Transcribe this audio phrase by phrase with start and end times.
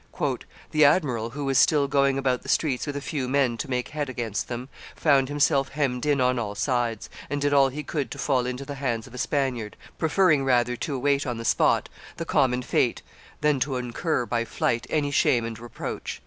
[0.71, 3.89] "The admiral, who was still going about the streets with a few men to make
[3.89, 8.09] head against them, found himself hemmed in on all sides, and did all he could
[8.09, 11.87] to fall into the hands of a Spaniard, preferring rather to await on the spot
[12.17, 13.03] the common fate
[13.41, 16.19] than to incur by flight any shame and reproach.